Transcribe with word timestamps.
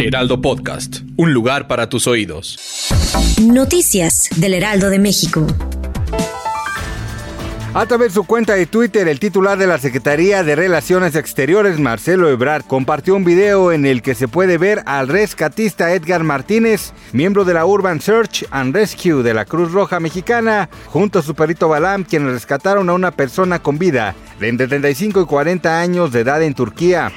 Heraldo 0.00 0.40
Podcast, 0.40 1.00
un 1.18 1.34
lugar 1.34 1.68
para 1.68 1.90
tus 1.90 2.06
oídos. 2.06 2.58
Noticias 3.42 4.30
del 4.36 4.54
Heraldo 4.54 4.88
de 4.88 4.98
México. 4.98 5.46
A 7.74 7.84
través 7.84 8.08
de 8.08 8.14
su 8.14 8.24
cuenta 8.24 8.54
de 8.54 8.64
Twitter, 8.64 9.06
el 9.08 9.20
titular 9.20 9.58
de 9.58 9.66
la 9.66 9.76
Secretaría 9.76 10.42
de 10.42 10.56
Relaciones 10.56 11.14
Exteriores, 11.16 11.78
Marcelo 11.78 12.30
Ebrard, 12.30 12.64
compartió 12.64 13.14
un 13.14 13.24
video 13.24 13.72
en 13.72 13.84
el 13.84 14.00
que 14.00 14.14
se 14.14 14.26
puede 14.26 14.56
ver 14.56 14.82
al 14.86 15.06
rescatista 15.06 15.92
Edgar 15.92 16.24
Martínez, 16.24 16.92
miembro 17.12 17.44
de 17.44 17.54
la 17.54 17.66
Urban 17.66 18.00
Search 18.00 18.46
and 18.50 18.74
Rescue 18.74 19.22
de 19.22 19.34
la 19.34 19.44
Cruz 19.44 19.70
Roja 19.70 20.00
Mexicana, 20.00 20.70
junto 20.86 21.18
a 21.18 21.22
su 21.22 21.34
perrito 21.34 21.68
Balam, 21.68 22.04
quienes 22.04 22.32
rescataron 22.32 22.88
a 22.88 22.94
una 22.94 23.10
persona 23.10 23.58
con 23.60 23.78
vida 23.78 24.14
de 24.40 24.48
entre 24.48 24.66
35 24.66 25.20
y 25.20 25.26
40 25.26 25.78
años 25.78 26.10
de 26.10 26.20
edad 26.20 26.42
en 26.42 26.54
Turquía. 26.54 27.12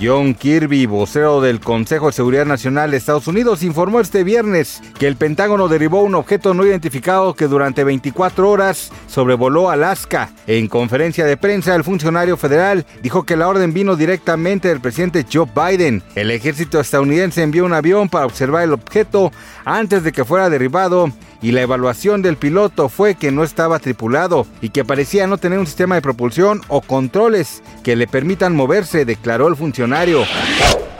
John 0.00 0.34
Kirby, 0.34 0.86
vocero 0.86 1.40
del 1.40 1.60
Consejo 1.60 2.06
de 2.06 2.12
Seguridad 2.12 2.46
Nacional 2.46 2.90
de 2.90 2.96
Estados 2.96 3.28
Unidos, 3.28 3.62
informó 3.62 4.00
este 4.00 4.24
viernes 4.24 4.82
que 4.98 5.06
el 5.06 5.16
Pentágono 5.16 5.68
derribó 5.68 6.02
un 6.02 6.14
objeto 6.14 6.54
no 6.54 6.66
identificado 6.66 7.34
que 7.34 7.46
durante 7.46 7.84
24 7.84 8.50
horas 8.50 8.90
sobrevoló 9.06 9.70
Alaska. 9.70 10.30
En 10.46 10.68
conferencia 10.68 11.24
de 11.24 11.36
prensa, 11.36 11.74
el 11.74 11.84
funcionario 11.84 12.36
federal 12.36 12.84
dijo 13.02 13.24
que 13.24 13.36
la 13.36 13.48
orden 13.48 13.72
vino 13.72 13.96
directamente 13.96 14.68
del 14.68 14.80
presidente 14.80 15.26
Joe 15.30 15.46
Biden. 15.54 16.02
El 16.14 16.30
ejército 16.30 16.80
estadounidense 16.80 17.42
envió 17.42 17.64
un 17.64 17.74
avión 17.74 18.08
para 18.08 18.26
observar 18.26 18.64
el 18.64 18.72
objeto 18.72 19.30
antes 19.64 20.02
de 20.02 20.12
que 20.12 20.24
fuera 20.24 20.50
derribado 20.50 21.12
y 21.42 21.50
la 21.50 21.62
evaluación 21.62 22.22
del 22.22 22.36
piloto 22.36 22.88
fue 22.88 23.16
que 23.16 23.32
no 23.32 23.42
estaba 23.42 23.80
tripulado 23.80 24.46
y 24.60 24.70
que 24.70 24.84
parecía 24.84 25.26
no 25.26 25.38
tener 25.38 25.58
un 25.58 25.66
sistema 25.66 25.96
de 25.96 26.02
propulsión 26.02 26.60
o 26.68 26.80
controles 26.80 27.62
que 27.82 27.96
le 27.96 28.06
permitan 28.06 28.54
moverse, 28.54 29.04
declaró 29.04 29.48
el 29.48 29.56
funcionario. 29.56 29.81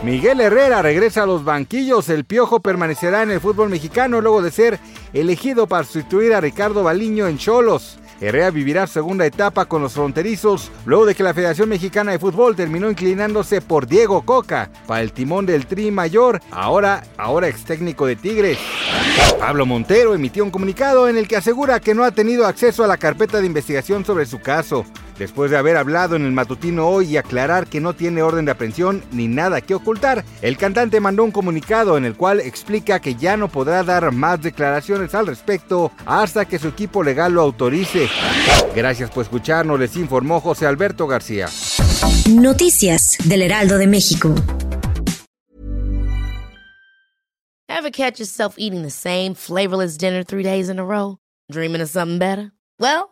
Miguel 0.02 0.40
Herrera 0.40 0.82
regresa 0.82 1.22
a 1.22 1.26
los 1.26 1.44
banquillos. 1.44 2.08
El 2.08 2.24
Piojo 2.24 2.60
permanecerá 2.60 3.22
en 3.22 3.30
el 3.30 3.40
fútbol 3.40 3.68
mexicano 3.68 4.20
luego 4.20 4.42
de 4.42 4.50
ser 4.50 4.80
elegido 5.12 5.68
para 5.68 5.84
sustituir 5.84 6.34
a 6.34 6.40
Ricardo 6.40 6.82
Baliño 6.82 7.28
en 7.28 7.38
Cholos. 7.38 7.98
Herrera 8.20 8.50
vivirá 8.50 8.86
segunda 8.86 9.26
etapa 9.26 9.64
con 9.64 9.82
los 9.82 9.94
fronterizos 9.94 10.70
luego 10.86 11.06
de 11.06 11.14
que 11.14 11.24
la 11.24 11.34
Federación 11.34 11.68
Mexicana 11.68 12.12
de 12.12 12.20
Fútbol 12.20 12.54
terminó 12.54 12.88
inclinándose 12.88 13.60
por 13.60 13.86
Diego 13.86 14.22
Coca 14.22 14.70
para 14.86 15.02
el 15.02 15.12
timón 15.12 15.44
del 15.44 15.66
Tri 15.66 15.90
Mayor, 15.90 16.40
ahora, 16.52 17.02
ahora 17.16 17.48
ex 17.48 17.64
técnico 17.64 18.06
de 18.06 18.14
Tigres. 18.14 18.58
Pablo 19.40 19.66
Montero 19.66 20.14
emitió 20.14 20.44
un 20.44 20.52
comunicado 20.52 21.08
en 21.08 21.16
el 21.16 21.26
que 21.26 21.36
asegura 21.36 21.80
que 21.80 21.94
no 21.94 22.04
ha 22.04 22.12
tenido 22.12 22.46
acceso 22.46 22.84
a 22.84 22.86
la 22.86 22.96
carpeta 22.96 23.40
de 23.40 23.46
investigación 23.46 24.04
sobre 24.04 24.24
su 24.24 24.40
caso. 24.40 24.84
Después 25.18 25.50
de 25.50 25.56
haber 25.56 25.76
hablado 25.76 26.16
en 26.16 26.24
el 26.24 26.32
matutino 26.32 26.88
hoy 26.88 27.06
y 27.10 27.16
aclarar 27.16 27.66
que 27.66 27.80
no 27.80 27.94
tiene 27.94 28.22
orden 28.22 28.44
de 28.44 28.52
aprehensión 28.52 29.02
ni 29.12 29.28
nada 29.28 29.60
que 29.60 29.74
ocultar, 29.74 30.24
el 30.40 30.56
cantante 30.56 31.00
mandó 31.00 31.24
un 31.24 31.30
comunicado 31.30 31.96
en 31.96 32.04
el 32.04 32.16
cual 32.16 32.40
explica 32.40 33.00
que 33.00 33.14
ya 33.14 33.36
no 33.36 33.48
podrá 33.48 33.82
dar 33.82 34.10
más 34.12 34.42
declaraciones 34.42 35.14
al 35.14 35.26
respecto 35.26 35.92
hasta 36.06 36.44
que 36.44 36.58
su 36.58 36.68
equipo 36.68 37.02
legal 37.02 37.32
lo 37.34 37.42
autorice. 37.42 38.08
Gracias 38.74 39.10
por 39.10 39.24
escucharnos, 39.24 39.78
les 39.78 39.96
informó 39.96 40.40
José 40.40 40.66
Alberto 40.66 41.06
García. 41.06 41.48
Noticias 42.30 43.18
del 43.24 43.42
Heraldo 43.42 43.78
de 43.78 43.86
México. 43.86 44.34
Ever 47.68 47.90
catch 47.90 48.20
yourself 48.20 48.54
eating 48.58 48.82
the 48.82 48.90
same 48.90 49.34
flavorless 49.34 49.96
dinner 49.96 50.22
three 50.22 50.44
days 50.44 50.68
in 50.68 50.78
a 50.78 50.84
row? 50.84 51.18
Dreaming 51.50 51.80
of 51.80 51.88
something 51.88 52.18
better? 52.18 52.52
Well, 52.78 53.11